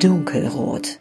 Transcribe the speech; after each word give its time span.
Dunkelrot. 0.00 0.96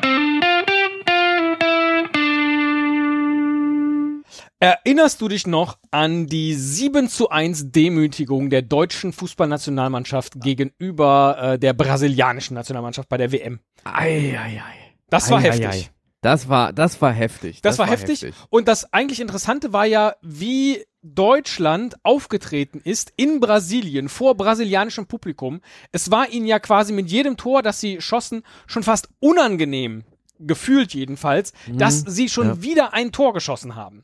Erinnerst 4.60 5.21
du 5.21 5.29
dich 5.29 5.48
noch 5.48 5.78
an 5.89 6.28
die 6.28 6.54
7 6.54 7.07
zu 7.07 7.30
1 7.30 7.71
Demütigung 7.71 8.50
der 8.50 8.62
deutschen 8.62 9.14
Fußballnationalmannschaft 9.14 10.41
gegenüber 10.41 11.38
äh, 11.54 11.59
der 11.59 11.71
brasilianischen 11.71 12.55
Nationalmannschaft 12.55 13.07
bei 13.07 13.16
der 13.16 13.32
WM? 13.32 13.62
Ei, 13.86 14.38
ei, 14.38 14.57
ei. 14.57 14.62
Das 15.09 15.31
war 15.31 15.39
Ei, 15.39 15.43
heftig. 15.43 15.66
ei, 15.66 15.70
ei. 15.70 15.89
Das 16.21 16.49
war, 16.49 16.73
das 16.73 17.01
war 17.01 17.13
heftig. 17.13 17.61
Das, 17.61 17.79
war, 17.79 17.88
heftig. 17.88 18.33
Und 18.49 18.68
das 18.68 18.91
eigentlich 18.91 19.21
Interessante 19.21 19.71
war 19.71 19.86
ja, 19.86 20.15
wie 20.21 20.83
Deutschland 21.01 21.95
aufgetreten 22.04 22.81
ist 22.83 23.13
in 23.15 23.39
Brasilien 23.39 24.09
vor 24.09 24.36
brasilianischem 24.36 25.05
Publikum. 25.05 25.61
Es 25.93 26.11
war 26.11 26.29
ihnen 26.29 26.45
ja 26.45 26.59
quasi 26.59 26.91
mit 26.91 27.09
jedem 27.09 27.37
Tor, 27.37 27.61
das 27.61 27.79
sie 27.79 28.01
schossen, 28.01 28.43
schon 28.68 28.83
fast 28.83 29.07
unangenehm, 29.19 30.04
gefühlt 30.39 30.93
jedenfalls, 30.93 31.54
dass 31.71 32.02
sie 32.02 32.27
schon 32.27 32.47
ja. 32.47 32.61
wieder 32.61 32.94
ein 32.94 33.13
Tor 33.13 33.33
geschossen 33.33 33.75
haben. 33.75 34.03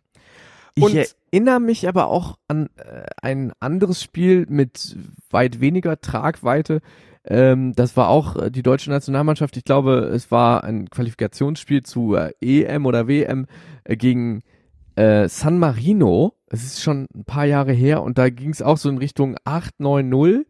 Ich 0.75 0.83
Und- 0.83 1.15
erinnere 1.31 1.59
mich 1.59 1.87
aber 1.87 2.07
auch 2.07 2.37
an 2.47 2.69
äh, 2.77 3.03
ein 3.21 3.51
anderes 3.59 4.01
Spiel 4.01 4.45
mit 4.47 4.97
weit 5.29 5.59
weniger 5.59 5.99
Tragweite. 5.99 6.81
Ähm, 7.27 7.73
das 7.75 7.97
war 7.97 8.09
auch 8.09 8.35
äh, 8.35 8.51
die 8.51 8.63
deutsche 8.63 8.89
Nationalmannschaft. 8.91 9.57
Ich 9.57 9.63
glaube, 9.63 10.11
es 10.13 10.29
war 10.31 10.63
ein 10.63 10.89
Qualifikationsspiel 10.89 11.83
zu 11.83 12.15
äh, 12.15 12.31
EM 12.41 12.85
oder 12.85 13.07
WM 13.07 13.47
äh, 13.83 13.97
gegen 13.97 14.43
äh, 14.95 15.27
San 15.27 15.57
Marino. 15.57 16.33
Es 16.47 16.63
ist 16.63 16.83
schon 16.83 17.07
ein 17.15 17.25
paar 17.25 17.45
Jahre 17.45 17.73
her 17.73 18.03
und 18.03 18.17
da 18.17 18.29
ging 18.29 18.51
es 18.51 18.61
auch 18.61 18.77
so 18.77 18.89
in 18.89 18.97
Richtung 18.99 19.35
8-9-0 19.45 20.45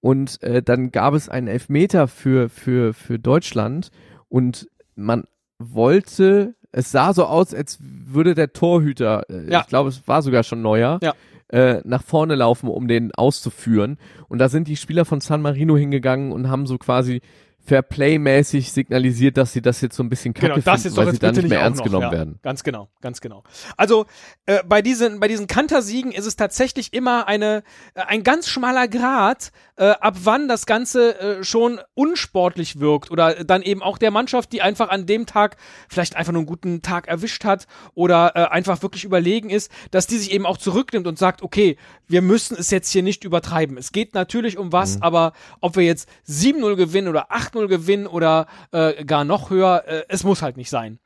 und 0.00 0.38
dann 0.42 0.90
gab 0.90 1.14
es 1.14 1.28
einen 1.30 1.48
Elfmeter 1.48 2.08
für, 2.08 2.48
für, 2.50 2.92
für 2.92 3.18
Deutschland 3.18 3.90
und 4.28 4.68
man 4.96 5.24
wollte, 5.58 6.54
es 6.72 6.90
sah 6.90 7.12
so 7.14 7.24
aus, 7.26 7.54
als 7.54 7.78
würde 7.80 8.34
der 8.34 8.52
Torhüter, 8.52 9.22
Ja. 9.48 9.60
ich 9.60 9.66
glaube, 9.68 9.88
es 9.90 10.06
war 10.08 10.22
sogar 10.22 10.42
schon 10.42 10.60
neuer, 10.62 10.98
Ja. 11.02 11.14
Äh, 11.54 11.80
nach 11.84 12.02
vorne 12.02 12.34
laufen, 12.34 12.68
um 12.68 12.88
den 12.88 13.14
auszuführen. 13.14 13.96
Und 14.28 14.40
da 14.40 14.48
sind 14.48 14.66
die 14.66 14.76
Spieler 14.76 15.04
von 15.04 15.20
San 15.20 15.40
Marino 15.40 15.76
hingegangen 15.76 16.32
und 16.32 16.48
haben 16.48 16.66
so 16.66 16.78
quasi 16.78 17.20
Fairplay-mäßig 17.66 18.72
signalisiert, 18.72 19.36
dass 19.36 19.52
sie 19.52 19.62
das 19.62 19.80
jetzt 19.80 19.96
so 19.96 20.02
ein 20.02 20.10
bisschen 20.10 20.34
kacke 20.34 20.48
Genau, 20.48 20.60
das 20.60 20.82
finden, 20.82 20.88
ist 20.88 20.96
weil 20.96 21.04
doch 21.06 21.10
sie 21.10 21.14
jetzt 21.14 21.22
da 21.22 21.28
bitte 21.28 21.40
nicht 21.40 21.50
mehr 21.50 21.60
ernst 21.60 21.78
noch, 21.78 21.84
genommen 21.86 22.04
ja. 22.04 22.12
werden. 22.12 22.38
Ganz 22.42 22.62
genau, 22.62 22.88
ganz 23.00 23.20
genau. 23.20 23.42
Also 23.76 24.06
äh, 24.46 24.62
bei 24.66 24.82
diesen 24.82 25.18
bei 25.18 25.28
diesen 25.28 25.46
Kantersiegen 25.46 26.12
ist 26.12 26.26
es 26.26 26.36
tatsächlich 26.36 26.92
immer 26.92 27.26
eine 27.26 27.62
äh, 27.94 28.02
ein 28.02 28.22
ganz 28.22 28.48
schmaler 28.48 28.86
Grad, 28.86 29.50
äh, 29.76 29.86
ab 29.86 30.16
wann 30.24 30.46
das 30.46 30.66
Ganze 30.66 31.18
äh, 31.18 31.44
schon 31.44 31.80
unsportlich 31.94 32.80
wirkt 32.80 33.10
oder 33.10 33.44
dann 33.44 33.62
eben 33.62 33.82
auch 33.82 33.96
der 33.96 34.10
Mannschaft, 34.10 34.52
die 34.52 34.60
einfach 34.60 34.90
an 34.90 35.06
dem 35.06 35.24
Tag 35.24 35.56
vielleicht 35.88 36.16
einfach 36.16 36.32
nur 36.32 36.40
einen 36.40 36.46
guten 36.46 36.82
Tag 36.82 37.08
erwischt 37.08 37.44
hat 37.44 37.66
oder 37.94 38.32
äh, 38.34 38.44
einfach 38.44 38.82
wirklich 38.82 39.04
überlegen 39.04 39.48
ist, 39.48 39.70
dass 39.90 40.06
die 40.06 40.18
sich 40.18 40.32
eben 40.32 40.44
auch 40.44 40.58
zurücknimmt 40.58 41.06
und 41.06 41.18
sagt, 41.18 41.42
okay, 41.42 41.76
wir 42.06 42.20
müssen 42.20 42.56
es 42.58 42.70
jetzt 42.70 42.90
hier 42.90 43.02
nicht 43.02 43.24
übertreiben. 43.24 43.78
Es 43.78 43.90
geht 43.90 44.14
natürlich 44.14 44.58
um 44.58 44.72
was, 44.72 45.00
aber 45.00 45.32
ob 45.60 45.76
wir 45.76 45.84
jetzt 45.84 46.08
7-0 46.28 46.76
gewinnen 46.76 47.08
oder 47.08 47.30
8-0 47.54 47.68
gewinnen 47.68 48.06
oder 48.06 48.46
äh, 48.72 49.04
gar 49.04 49.24
noch 49.24 49.50
höher, 49.50 49.84
äh, 49.86 50.04
es 50.08 50.24
muss 50.24 50.42
halt 50.42 50.56
nicht 50.56 50.70
sein. 50.70 50.98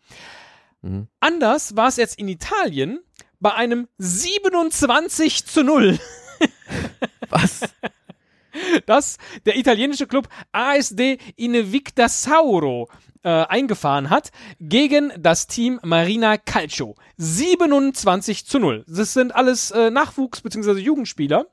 Anders 1.20 1.74
war 1.74 1.88
es 1.88 1.96
jetzt 1.96 2.18
in 2.18 2.28
Italien 2.28 3.00
bei 3.40 3.52
einem 3.52 3.88
27 3.98 5.44
zu 5.44 5.64
0, 5.64 5.98
Was? 7.30 7.62
das 8.86 9.18
der 9.44 9.56
italienische 9.56 10.06
Club 10.06 10.28
ASD 10.52 11.18
Invicta 11.36 12.08
Sauro 12.08 12.88
äh, 13.22 13.28
eingefahren 13.28 14.08
hat 14.10 14.30
gegen 14.60 15.12
das 15.18 15.46
Team 15.48 15.78
Marina 15.83 16.36
Calcio. 16.38 16.94
27 17.16 18.46
zu 18.46 18.58
0. 18.58 18.84
Das 18.89 19.12
sind 19.12 19.34
alles 19.34 19.70
äh, 19.73 19.90
Nachwuchs- 19.90 20.42
bzw. 20.42 20.78
Jugendspieler. 20.80 21.46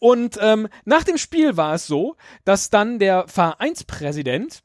Und 0.00 0.38
ähm, 0.40 0.66
nach 0.84 1.04
dem 1.04 1.18
Spiel 1.18 1.56
war 1.56 1.74
es 1.74 1.86
so, 1.86 2.16
dass 2.44 2.70
dann 2.70 2.98
der 2.98 3.28
Vereinspräsident 3.28 4.62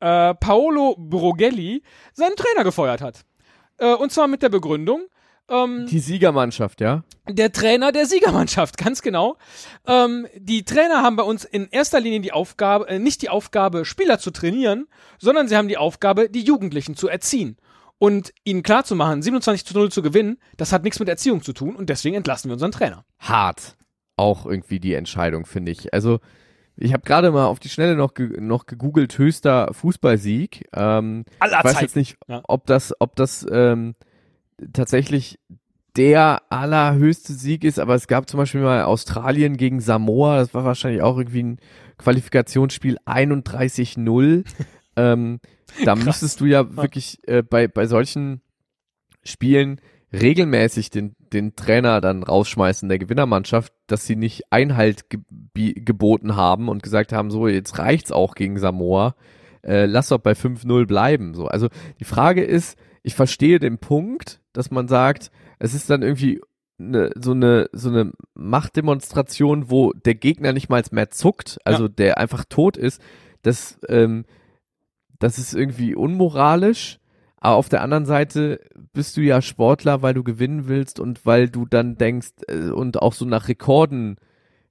äh, 0.00 0.34
Paolo 0.34 0.94
Brogelli 0.98 1.82
seinen 2.12 2.36
Trainer 2.36 2.62
gefeuert 2.62 3.00
hat. 3.00 3.24
Äh, 3.78 3.94
und 3.94 4.12
zwar 4.12 4.28
mit 4.28 4.42
der 4.42 4.50
Begründung, 4.50 5.08
ähm, 5.48 5.86
Die 5.86 5.98
Siegermannschaft, 5.98 6.80
ja? 6.80 7.04
der 7.28 7.52
Trainer 7.52 7.92
der 7.92 8.06
Siegermannschaft, 8.06 8.76
ganz 8.78 9.02
genau. 9.02 9.36
Ähm, 9.86 10.26
die 10.36 10.64
Trainer 10.64 11.02
haben 11.02 11.16
bei 11.16 11.22
uns 11.22 11.44
in 11.44 11.68
erster 11.70 12.00
Linie 12.00 12.20
die 12.20 12.32
Aufgabe, 12.32 12.88
äh, 12.88 12.98
nicht 12.98 13.22
die 13.22 13.28
Aufgabe, 13.28 13.84
Spieler 13.84 14.18
zu 14.18 14.30
trainieren, 14.30 14.86
sondern 15.18 15.48
sie 15.48 15.56
haben 15.56 15.68
die 15.68 15.76
Aufgabe, 15.76 16.30
die 16.30 16.42
Jugendlichen 16.42 16.96
zu 16.96 17.08
erziehen. 17.08 17.56
Und 17.98 18.34
ihnen 18.44 18.62
klarzumachen, 18.62 19.22
27 19.22 19.64
zu 19.64 19.74
0 19.74 19.90
zu 19.90 20.02
gewinnen, 20.02 20.38
das 20.56 20.72
hat 20.72 20.82
nichts 20.82 20.98
mit 20.98 21.08
Erziehung 21.08 21.42
zu 21.42 21.52
tun 21.52 21.76
und 21.76 21.88
deswegen 21.88 22.16
entlassen 22.16 22.50
wir 22.50 22.54
unseren 22.54 22.72
Trainer. 22.72 23.04
Hart. 23.18 23.76
Auch 24.16 24.46
irgendwie 24.46 24.80
die 24.80 24.94
Entscheidung, 24.94 25.44
finde 25.46 25.72
ich. 25.72 25.92
Also, 25.92 26.20
ich 26.76 26.92
habe 26.92 27.04
gerade 27.04 27.30
mal 27.30 27.46
auf 27.46 27.60
die 27.60 27.68
Schnelle 27.68 27.96
noch, 27.96 28.14
ge 28.14 28.40
noch 28.40 28.66
gegoogelt, 28.66 29.16
höchster 29.18 29.72
Fußballsieg. 29.72 30.68
Ähm, 30.74 31.24
Aller 31.38 31.58
ich 31.58 31.64
weiß 31.64 31.72
Zeiten. 31.72 31.84
jetzt 31.84 31.96
nicht, 31.96 32.16
Ja. 32.28 32.40
ob 32.48 32.66
das, 32.66 32.92
ob 33.00 33.16
das 33.16 33.46
ähm, 33.50 33.94
tatsächlich 34.72 35.38
der 35.96 36.42
allerhöchste 36.50 37.32
Sieg 37.32 37.62
ist, 37.62 37.78
aber 37.78 37.94
es 37.94 38.08
gab 38.08 38.28
zum 38.28 38.38
Beispiel 38.38 38.60
mal 38.62 38.82
Australien 38.82 39.56
gegen 39.56 39.80
Samoa, 39.80 40.38
das 40.38 40.52
war 40.52 40.64
wahrscheinlich 40.64 41.02
auch 41.02 41.16
irgendwie 41.18 41.42
ein 41.44 41.58
Qualifikationsspiel 41.98 42.96
31-0. 43.06 44.44
ähm, 44.96 45.40
da 45.84 45.94
müsstest 45.94 46.40
du 46.40 46.46
ja 46.46 46.76
wirklich 46.76 47.18
äh, 47.28 47.42
bei, 47.42 47.68
bei 47.68 47.86
solchen 47.86 48.40
Spielen 49.22 49.80
regelmäßig 50.20 50.90
den, 50.90 51.14
den 51.32 51.56
Trainer 51.56 52.00
dann 52.00 52.22
rausschmeißen 52.22 52.88
der 52.88 52.98
Gewinnermannschaft, 52.98 53.72
dass 53.86 54.06
sie 54.06 54.16
nicht 54.16 54.44
Einhalt 54.50 55.06
gebi- 55.10 55.84
geboten 55.84 56.36
haben 56.36 56.68
und 56.68 56.82
gesagt 56.82 57.12
haben, 57.12 57.30
so 57.30 57.48
jetzt 57.48 57.78
reicht's 57.78 58.12
auch 58.12 58.34
gegen 58.34 58.58
Samoa, 58.58 59.14
äh, 59.62 59.86
lass 59.86 60.08
doch 60.08 60.18
bei 60.18 60.32
5-0 60.32 60.86
bleiben. 60.86 61.34
So, 61.34 61.46
also 61.46 61.68
die 62.00 62.04
Frage 62.04 62.42
ist, 62.44 62.78
ich 63.02 63.14
verstehe 63.14 63.58
den 63.58 63.78
Punkt, 63.78 64.40
dass 64.52 64.70
man 64.70 64.88
sagt, 64.88 65.30
es 65.58 65.74
ist 65.74 65.90
dann 65.90 66.02
irgendwie 66.02 66.40
ne, 66.78 67.10
so 67.16 67.32
eine 67.32 67.68
so 67.72 67.88
eine 67.88 68.12
Machtdemonstration, 68.34 69.70
wo 69.70 69.92
der 69.92 70.14
Gegner 70.14 70.52
nicht 70.52 70.68
mal 70.68 70.82
mehr 70.90 71.10
zuckt, 71.10 71.58
also 71.64 71.88
der 71.88 72.18
einfach 72.18 72.44
tot 72.48 72.76
ist. 72.76 73.00
Das 73.42 73.78
ähm, 73.88 74.24
das 75.18 75.38
ist 75.38 75.54
irgendwie 75.54 75.94
unmoralisch. 75.94 76.98
Aber 77.44 77.56
auf 77.56 77.68
der 77.68 77.82
anderen 77.82 78.06
Seite 78.06 78.58
bist 78.94 79.18
du 79.18 79.20
ja 79.20 79.42
Sportler, 79.42 80.00
weil 80.00 80.14
du 80.14 80.24
gewinnen 80.24 80.66
willst 80.66 80.98
und 80.98 81.26
weil 81.26 81.50
du 81.50 81.66
dann 81.66 81.98
denkst 81.98 82.30
äh, 82.48 82.70
und 82.70 83.02
auch 83.02 83.12
so 83.12 83.26
nach 83.26 83.48
Rekorden 83.48 84.16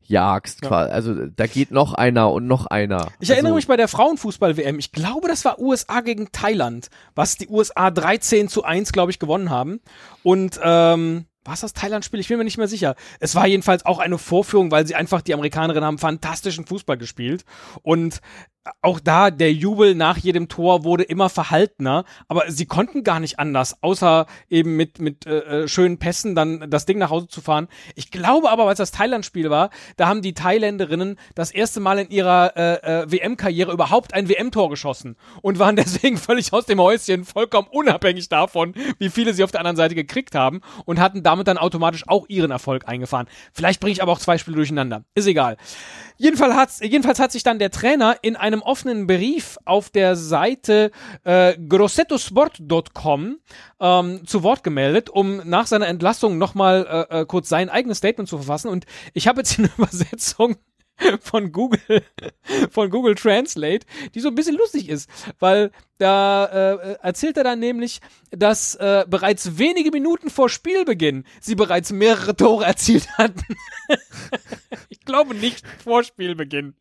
jagst. 0.01 0.63
Ja. 0.63 0.69
quasi. 0.69 0.91
Also 0.91 1.27
da 1.27 1.45
geht 1.45 1.69
noch 1.69 1.93
einer 1.93 2.31
und 2.31 2.47
noch 2.47 2.65
einer. 2.65 3.11
Ich 3.19 3.29
erinnere 3.29 3.49
also, 3.49 3.57
mich 3.57 3.67
bei 3.67 3.77
der 3.77 3.87
Frauenfußball-WM, 3.87 4.79
ich 4.79 4.91
glaube, 4.91 5.27
das 5.27 5.45
war 5.45 5.59
USA 5.59 6.01
gegen 6.01 6.31
Thailand, 6.31 6.89
was 7.13 7.37
die 7.37 7.47
USA 7.47 7.91
13 7.91 8.47
zu 8.47 8.63
1, 8.63 8.91
glaube 8.91 9.11
ich, 9.11 9.19
gewonnen 9.19 9.51
haben. 9.51 9.79
Und 10.23 10.59
ähm, 10.63 11.25
war 11.45 11.53
es 11.53 11.61
das 11.61 11.73
Thailand-Spiel? 11.73 12.21
Ich 12.21 12.29
bin 12.29 12.39
mir 12.39 12.43
nicht 12.43 12.57
mehr 12.57 12.67
sicher. 12.67 12.95
Es 13.19 13.35
war 13.35 13.45
jedenfalls 13.45 13.85
auch 13.85 13.99
eine 13.99 14.17
Vorführung, 14.17 14.71
weil 14.71 14.87
sie 14.87 14.95
einfach, 14.95 15.21
die 15.21 15.35
Amerikanerinnen 15.35 15.85
haben 15.85 15.99
fantastischen 15.99 16.65
Fußball 16.65 16.97
gespielt. 16.97 17.45
Und 17.83 18.19
auch 18.81 18.99
da, 18.99 19.29
der 19.29 19.51
Jubel 19.51 19.93
nach 19.93 20.17
jedem 20.17 20.47
Tor 20.47 20.83
wurde 20.83 21.03
immer 21.03 21.29
verhaltener, 21.29 22.05
aber 22.29 22.49
sie 22.49 22.65
konnten 22.65 23.03
gar 23.03 23.19
nicht 23.19 23.37
anders, 23.37 23.81
außer 23.81 24.25
eben 24.49 24.77
mit, 24.77 24.99
mit 24.99 25.25
äh, 25.25 25.63
äh, 25.63 25.67
schönen 25.67 25.99
Pässen 25.99 26.33
dann 26.33 26.69
das 26.69 26.85
Ding 26.85 26.97
nach 26.97 27.09
Hause 27.09 27.27
zu 27.27 27.41
fahren. 27.41 27.67
Ich 27.95 28.09
glaube 28.09 28.49
aber, 28.49 28.65
weil 28.65 28.73
es 28.73 28.77
das 28.77 28.91
Thailand-Spiel 28.91 29.49
war, 29.49 29.69
da 29.97 30.07
haben 30.07 30.21
die 30.21 30.33
Thailänderinnen 30.33 31.19
das 31.35 31.51
erste 31.51 31.81
Mal 31.81 31.99
in 31.99 32.09
ihrer 32.09 32.55
äh, 32.55 33.01
äh, 33.01 33.11
WM-Karriere 33.11 33.73
überhaupt 33.73 34.13
ein 34.13 34.29
WM-Tor 34.29 34.69
geschossen 34.69 35.17
und 35.41 35.59
waren 35.59 35.75
deswegen 35.83 36.17
völlig 36.17 36.53
aus 36.53 36.65
dem 36.65 36.79
Häuschen, 36.79 37.25
vollkommen 37.25 37.67
unabhängig 37.69 38.29
davon, 38.29 38.73
wie 38.97 39.09
viele 39.09 39.33
sie 39.33 39.43
auf 39.43 39.51
der 39.51 39.59
anderen 39.59 39.77
Seite 39.77 39.95
gekriegt 39.95 40.35
haben 40.35 40.61
und 40.85 41.01
hatten 41.01 41.21
damit 41.21 41.47
dann 41.47 41.57
automatisch 41.57 42.07
auch 42.07 42.29
ihren 42.29 42.51
Erfolg 42.51 42.87
eingefahren. 42.87 43.27
Vielleicht 43.51 43.81
bringe 43.81 43.91
ich 43.91 44.01
aber 44.01 44.13
auch 44.13 44.19
zwei 44.19 44.37
Spiele 44.37 44.55
durcheinander. 44.55 45.03
Ist 45.15 45.27
egal. 45.27 45.57
Jedenfalls, 46.17 46.55
hat's, 46.55 46.79
jedenfalls 46.79 47.19
hat 47.19 47.31
sich 47.31 47.43
dann 47.43 47.59
der 47.59 47.71
Trainer 47.71 48.15
in 48.21 48.35
einem 48.53 48.61
offenen 48.61 49.07
Brief 49.07 49.57
auf 49.65 49.89
der 49.89 50.15
Seite 50.15 50.91
äh, 51.23 51.57
grossettosport.com 51.57 53.39
ähm, 53.79 54.27
zu 54.27 54.43
Wort 54.43 54.63
gemeldet, 54.63 55.09
um 55.09 55.41
nach 55.43 55.67
seiner 55.67 55.87
Entlassung 55.87 56.37
nochmal 56.37 57.07
äh, 57.09 57.21
äh, 57.21 57.25
kurz 57.25 57.49
sein 57.49 57.69
eigenes 57.69 57.97
Statement 57.97 58.29
zu 58.29 58.37
verfassen. 58.37 58.69
Und 58.69 58.85
ich 59.13 59.27
habe 59.27 59.41
jetzt 59.41 59.59
eine 59.59 59.69
Übersetzung 59.77 60.55
von 61.21 61.51
Google, 61.51 62.03
von 62.69 62.89
Google 62.89 63.15
Translate, 63.15 63.85
die 64.13 64.19
so 64.19 64.29
ein 64.29 64.35
bisschen 64.35 64.55
lustig 64.55 64.89
ist, 64.89 65.09
weil 65.39 65.71
da 65.97 66.45
äh, 66.45 66.97
erzählt 67.01 67.35
er 67.35 67.43
dann 67.43 67.59
nämlich, 67.59 67.99
dass 68.29 68.75
äh, 68.75 69.03
bereits 69.07 69.57
wenige 69.57 69.91
Minuten 69.91 70.29
vor 70.29 70.49
Spielbeginn 70.49 71.25
sie 71.41 71.55
bereits 71.55 71.91
mehrere 71.91 72.35
Tore 72.35 72.65
erzielt 72.65 73.09
hatten. 73.17 73.43
ich 74.89 75.01
glaube 75.01 75.33
nicht 75.33 75.65
vor 75.83 76.03
Spielbeginn. 76.03 76.75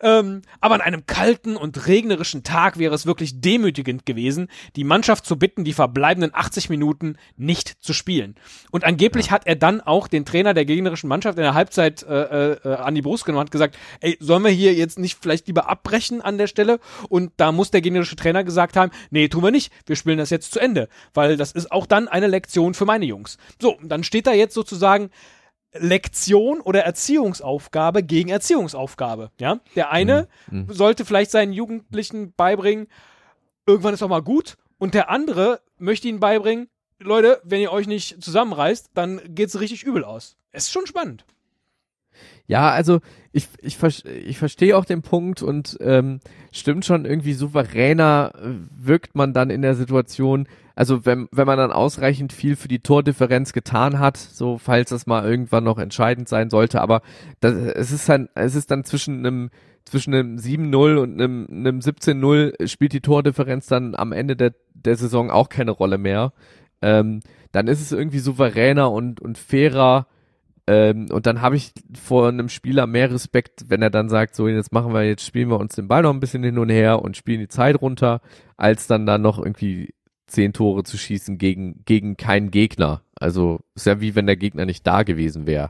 Ähm, 0.00 0.42
aber 0.60 0.74
an 0.74 0.80
einem 0.80 1.06
kalten 1.06 1.56
und 1.56 1.86
regnerischen 1.86 2.42
Tag 2.42 2.78
wäre 2.78 2.94
es 2.94 3.06
wirklich 3.06 3.40
demütigend 3.40 4.06
gewesen, 4.06 4.48
die 4.76 4.84
Mannschaft 4.84 5.26
zu 5.26 5.36
bitten, 5.36 5.64
die 5.64 5.72
verbleibenden 5.72 6.32
80 6.34 6.70
Minuten 6.70 7.16
nicht 7.36 7.82
zu 7.82 7.92
spielen. 7.92 8.34
Und 8.70 8.84
angeblich 8.84 9.30
hat 9.30 9.46
er 9.46 9.56
dann 9.56 9.80
auch 9.80 10.08
den 10.08 10.24
Trainer 10.24 10.54
der 10.54 10.64
gegnerischen 10.64 11.08
Mannschaft 11.08 11.38
in 11.38 11.42
der 11.42 11.54
Halbzeit 11.54 12.02
äh, 12.02 12.52
äh, 12.52 12.74
an 12.74 12.94
die 12.94 13.02
Brust 13.02 13.24
genommen 13.24 13.40
und 13.40 13.46
hat 13.46 13.52
gesagt, 13.52 13.76
ey, 14.00 14.16
sollen 14.20 14.44
wir 14.44 14.50
hier 14.50 14.74
jetzt 14.74 14.98
nicht 14.98 15.18
vielleicht 15.20 15.46
lieber 15.46 15.68
abbrechen 15.68 16.20
an 16.20 16.38
der 16.38 16.46
Stelle? 16.46 16.80
Und 17.08 17.32
da 17.36 17.52
muss 17.52 17.70
der 17.70 17.80
gegnerische 17.80 18.16
Trainer 18.16 18.44
gesagt 18.44 18.76
haben, 18.76 18.90
nee, 19.10 19.28
tun 19.28 19.42
wir 19.42 19.50
nicht, 19.50 19.72
wir 19.86 19.96
spielen 19.96 20.18
das 20.18 20.30
jetzt 20.30 20.52
zu 20.52 20.60
Ende, 20.60 20.88
weil 21.14 21.36
das 21.36 21.52
ist 21.52 21.70
auch 21.72 21.86
dann 21.86 22.08
eine 22.08 22.26
Lektion 22.26 22.74
für 22.74 22.84
meine 22.84 23.04
Jungs. 23.04 23.38
So, 23.60 23.76
dann 23.82 24.04
steht 24.04 24.26
da 24.26 24.32
jetzt 24.32 24.54
sozusagen 24.54 25.10
Lektion 25.72 26.60
oder 26.60 26.82
Erziehungsaufgabe 26.84 28.02
gegen 28.02 28.30
Erziehungsaufgabe. 28.30 29.30
Ja, 29.40 29.60
der 29.74 29.90
eine 29.90 30.28
mhm. 30.50 30.60
mhm. 30.60 30.72
sollte 30.72 31.04
vielleicht 31.04 31.30
seinen 31.30 31.52
Jugendlichen 31.52 32.32
beibringen, 32.32 32.88
irgendwann 33.66 33.94
ist 33.94 34.02
auch 34.02 34.08
mal 34.08 34.22
gut, 34.22 34.56
und 34.78 34.94
der 34.94 35.10
andere 35.10 35.60
möchte 35.78 36.08
ihnen 36.08 36.20
beibringen, 36.20 36.68
Leute, 36.98 37.40
wenn 37.44 37.60
ihr 37.60 37.72
euch 37.72 37.86
nicht 37.86 38.22
zusammenreißt, 38.22 38.90
dann 38.94 39.20
geht's 39.28 39.60
richtig 39.60 39.82
übel 39.82 40.04
aus. 40.04 40.36
Es 40.50 40.64
ist 40.64 40.72
schon 40.72 40.86
spannend. 40.86 41.26
Ja, 42.46 42.70
also 42.70 43.00
ich, 43.32 43.48
ich, 43.60 43.78
ich 44.04 44.38
verstehe 44.38 44.76
auch 44.76 44.84
den 44.84 45.02
Punkt 45.02 45.42
und 45.42 45.76
ähm, 45.80 46.20
stimmt 46.52 46.84
schon, 46.84 47.04
irgendwie 47.04 47.32
souveräner 47.32 48.32
äh, 48.34 48.50
wirkt 48.70 49.14
man 49.14 49.32
dann 49.32 49.50
in 49.50 49.62
der 49.62 49.74
Situation. 49.74 50.46
Also 50.74 51.04
wenn, 51.04 51.28
wenn 51.32 51.46
man 51.46 51.58
dann 51.58 51.72
ausreichend 51.72 52.32
viel 52.32 52.54
für 52.54 52.68
die 52.68 52.80
Tordifferenz 52.80 53.52
getan 53.52 53.98
hat, 53.98 54.16
so 54.16 54.58
falls 54.58 54.90
das 54.90 55.06
mal 55.06 55.28
irgendwann 55.28 55.64
noch 55.64 55.78
entscheidend 55.78 56.28
sein 56.28 56.50
sollte, 56.50 56.80
aber 56.80 57.02
das, 57.40 57.54
es 57.54 57.92
ist 57.92 58.08
dann, 58.08 58.28
es 58.34 58.54
ist 58.54 58.70
dann 58.70 58.84
zwischen 58.84 59.26
einem 59.26 59.50
zwischen 59.86 60.14
einem 60.14 60.36
7-0 60.36 60.96
und 60.96 61.12
einem, 61.12 61.46
einem 61.48 61.78
17-0 61.78 62.66
spielt 62.66 62.92
die 62.92 63.00
Tordifferenz 63.00 63.66
dann 63.68 63.94
am 63.94 64.12
Ende 64.12 64.34
der, 64.34 64.52
der 64.74 64.96
Saison 64.96 65.30
auch 65.30 65.48
keine 65.48 65.70
Rolle 65.70 65.96
mehr. 65.96 66.32
Ähm, 66.82 67.20
dann 67.52 67.68
ist 67.68 67.80
es 67.80 67.92
irgendwie 67.92 68.18
souveräner 68.18 68.90
und, 68.90 69.20
und 69.20 69.38
fairer, 69.38 70.08
ähm, 70.66 71.06
und 71.10 71.26
dann 71.26 71.40
habe 71.40 71.56
ich 71.56 71.72
vor 72.00 72.28
einem 72.28 72.48
Spieler 72.48 72.86
mehr 72.86 73.10
Respekt, 73.10 73.66
wenn 73.68 73.82
er 73.82 73.90
dann 73.90 74.08
sagt, 74.08 74.34
so 74.34 74.48
jetzt 74.48 74.72
machen 74.72 74.92
wir, 74.92 75.04
jetzt 75.04 75.24
spielen 75.24 75.50
wir 75.50 75.60
uns 75.60 75.76
den 75.76 75.88
Ball 75.88 76.02
noch 76.02 76.12
ein 76.12 76.20
bisschen 76.20 76.42
hin 76.42 76.58
und 76.58 76.70
her 76.70 77.02
und 77.02 77.16
spielen 77.16 77.40
die 77.40 77.48
Zeit 77.48 77.80
runter, 77.80 78.20
als 78.56 78.86
dann 78.86 79.06
da 79.06 79.18
noch 79.18 79.38
irgendwie 79.38 79.94
zehn 80.26 80.52
Tore 80.52 80.82
zu 80.82 80.98
schießen 80.98 81.38
gegen, 81.38 81.84
gegen 81.84 82.16
keinen 82.16 82.50
Gegner. 82.50 83.02
Also 83.14 83.60
ist 83.74 83.86
ja 83.86 84.00
wie 84.00 84.14
wenn 84.16 84.26
der 84.26 84.36
Gegner 84.36 84.66
nicht 84.66 84.86
da 84.86 85.04
gewesen 85.04 85.46
wäre 85.46 85.68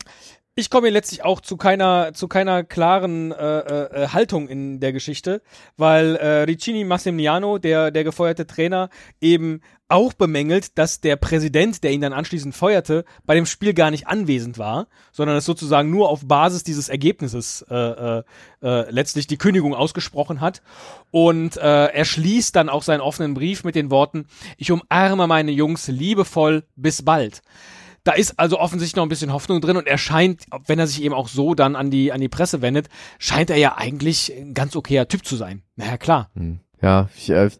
ich 0.58 0.70
komme 0.70 0.86
hier 0.86 0.94
letztlich 0.94 1.22
auch 1.22 1.42
zu 1.42 1.58
keiner 1.58 2.12
zu 2.14 2.28
keiner 2.28 2.64
klaren 2.64 3.30
äh, 3.30 3.58
äh, 3.58 4.04
äh, 4.04 4.08
Haltung 4.08 4.48
in 4.48 4.80
der 4.80 4.94
Geschichte, 4.94 5.42
weil 5.76 6.16
äh, 6.16 6.42
Riccini 6.44 6.84
Massimiliano, 6.84 7.58
der 7.58 7.90
der 7.90 8.04
gefeuerte 8.04 8.46
Trainer, 8.46 8.88
eben 9.20 9.60
auch 9.88 10.14
bemängelt, 10.14 10.78
dass 10.78 11.00
der 11.02 11.16
Präsident, 11.16 11.84
der 11.84 11.92
ihn 11.92 12.00
dann 12.00 12.14
anschließend 12.14 12.56
feuerte, 12.56 13.04
bei 13.26 13.34
dem 13.34 13.44
Spiel 13.44 13.74
gar 13.74 13.90
nicht 13.90 14.08
anwesend 14.08 14.56
war, 14.56 14.88
sondern 15.12 15.36
es 15.36 15.44
sozusagen 15.44 15.90
nur 15.90 16.08
auf 16.08 16.26
Basis 16.26 16.64
dieses 16.64 16.88
Ergebnisses 16.88 17.64
äh, 17.70 17.74
äh, 17.74 18.22
äh, 18.62 18.90
letztlich 18.90 19.26
die 19.26 19.36
Kündigung 19.36 19.74
ausgesprochen 19.74 20.40
hat. 20.40 20.62
Und 21.10 21.58
äh, 21.58 21.86
er 21.86 22.04
schließt 22.06 22.56
dann 22.56 22.70
auch 22.70 22.82
seinen 22.82 23.02
offenen 23.02 23.34
Brief 23.34 23.62
mit 23.62 23.74
den 23.74 23.90
Worten: 23.90 24.26
Ich 24.56 24.72
umarme 24.72 25.26
meine 25.26 25.52
Jungs 25.52 25.86
liebevoll, 25.86 26.64
bis 26.76 27.04
bald. 27.04 27.42
Da 28.06 28.12
ist 28.12 28.38
also 28.38 28.60
offensichtlich 28.60 28.94
noch 28.94 29.02
ein 29.02 29.08
bisschen 29.08 29.32
Hoffnung 29.32 29.60
drin 29.60 29.76
und 29.76 29.88
er 29.88 29.98
scheint, 29.98 30.44
wenn 30.66 30.78
er 30.78 30.86
sich 30.86 31.02
eben 31.02 31.12
auch 31.12 31.26
so 31.26 31.56
dann 31.56 31.74
an 31.74 31.90
die, 31.90 32.12
an 32.12 32.20
die 32.20 32.28
Presse 32.28 32.62
wendet, 32.62 32.88
scheint 33.18 33.50
er 33.50 33.56
ja 33.56 33.76
eigentlich 33.76 34.32
ein 34.32 34.54
ganz 34.54 34.76
okayer 34.76 35.08
Typ 35.08 35.26
zu 35.26 35.34
sein. 35.34 35.62
Naja, 35.74 35.98
klar. 35.98 36.30
Hm. 36.36 36.60
Ja, 36.80 37.08
ich, 37.16 37.30
äh, 37.30 37.50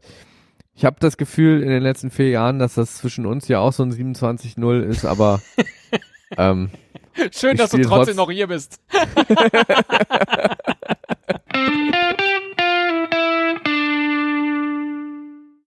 ich 0.73 0.85
habe 0.85 0.99
das 1.01 1.17
Gefühl 1.17 1.65
in 1.65 1.69
den 1.69 1.83
letzten 1.83 2.13
vier 2.13 2.29
Jahren, 2.29 2.61
dass 2.61 2.75
das 2.75 2.99
zwischen 2.99 3.27
uns 3.27 3.49
ja 3.49 3.59
auch 3.59 3.73
so 3.73 3.83
ein 3.83 3.93
27-0 3.93 4.83
ist, 4.83 5.05
aber 5.05 5.43
ähm, 6.39 6.71
Schön, 7.33 7.57
dass 7.57 7.73
du 7.73 7.79
trotzdem 7.79 8.15
trotz 8.15 8.15
noch 8.15 8.31
hier 8.31 8.47
bist. 8.47 8.81